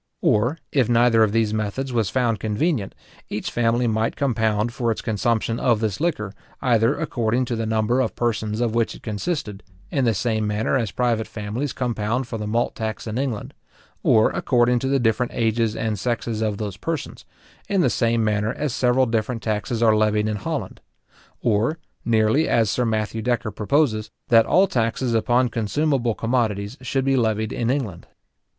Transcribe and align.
Or, 0.23 0.57
if 0.71 0.89
neither 0.89 1.21
of 1.21 1.31
these 1.31 1.53
methods 1.53 1.93
was 1.93 2.09
found 2.09 2.39
convenient, 2.39 2.95
each 3.29 3.51
family 3.51 3.85
might 3.85 4.15
compound 4.15 4.73
for 4.73 4.89
its 4.91 4.99
consumption 4.99 5.59
of 5.59 5.79
this 5.79 6.01
liquor, 6.01 6.33
either 6.59 6.97
according 6.99 7.45
to 7.45 7.55
the 7.55 7.67
number 7.67 7.99
of 8.01 8.15
persons 8.15 8.61
of 8.61 8.73
which 8.73 8.95
it 8.95 9.03
consisted, 9.03 9.61
in 9.91 10.03
the 10.03 10.15
same 10.15 10.47
manner 10.47 10.75
as 10.75 10.89
private 10.89 11.27
families 11.27 11.71
compound 11.71 12.27
for 12.27 12.39
the 12.39 12.47
malt 12.47 12.73
tax 12.73 13.05
in 13.05 13.19
England; 13.19 13.53
or 14.01 14.31
according 14.31 14.79
to 14.79 14.87
the 14.87 14.97
different 14.97 15.33
ages 15.35 15.75
and 15.75 15.99
sexes 15.99 16.41
of 16.41 16.57
those 16.57 16.77
persons, 16.77 17.23
in 17.69 17.81
the 17.81 17.89
same 17.91 18.23
manner 18.23 18.51
as 18.51 18.73
several 18.73 19.05
different 19.05 19.43
taxes 19.43 19.83
are 19.83 19.95
levied 19.95 20.27
in 20.27 20.37
Holland; 20.37 20.81
or, 21.43 21.77
nearly 22.03 22.49
as 22.49 22.71
Sir 22.71 22.85
Matthew 22.85 23.21
Decker 23.21 23.51
proposes, 23.51 24.09
that 24.29 24.47
all 24.47 24.65
taxes 24.65 25.13
upon 25.13 25.49
consumable 25.49 26.15
commodities 26.15 26.75
should 26.81 27.05
be 27.05 27.15
levied 27.15 27.53
in 27.53 27.69
England. 27.69 28.07